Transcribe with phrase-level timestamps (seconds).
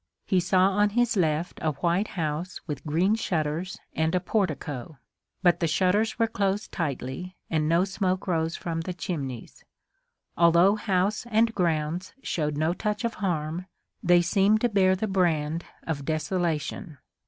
[0.25, 4.97] He saw on his left a white house with green shutters and a portico.
[5.43, 9.63] But the shutters were closed tightly and no smoke rose from the chimneys.
[10.35, 13.67] Although house and grounds showed no touch of harm,
[14.01, 16.97] they seemed to bear the brand of desolation.